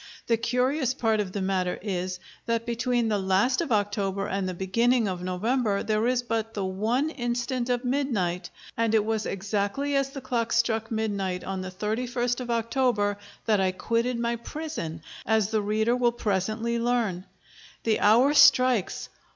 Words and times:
The 0.25 0.35
curious 0.35 0.95
part 0.95 1.19
of 1.19 1.31
the 1.31 1.43
matter 1.43 1.77
is, 1.79 2.17
that 2.47 2.65
between 2.65 3.07
the 3.07 3.19
last 3.19 3.61
of 3.61 3.71
October 3.71 4.25
and 4.25 4.49
the 4.49 4.55
beginning 4.55 5.07
of 5.07 5.21
November 5.21 5.83
there 5.83 6.07
is 6.07 6.23
but 6.23 6.55
the 6.55 6.65
one 6.65 7.11
instant 7.11 7.69
of 7.69 7.85
midnight; 7.85 8.49
and 8.75 8.95
it 8.95 9.05
was 9.05 9.27
exactly 9.27 9.95
as 9.95 10.09
the 10.09 10.19
clock 10.19 10.53
struck 10.53 10.89
midnight 10.89 11.43
on 11.43 11.61
the 11.61 11.69
31st 11.69 12.39
of 12.39 12.49
October 12.49 13.19
that 13.45 13.59
I 13.61 13.73
quitted 13.73 14.17
my 14.19 14.37
prison, 14.37 15.03
as 15.23 15.51
the 15.51 15.61
reader 15.61 15.95
will 15.95 16.11
presently 16.13 16.79
learn.... 16.79 17.25
The 17.83 17.99
hour 17.99 18.33
strikes. 18.33 19.07